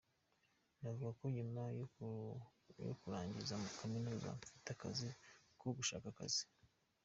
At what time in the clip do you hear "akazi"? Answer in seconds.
4.75-5.07, 6.13-6.43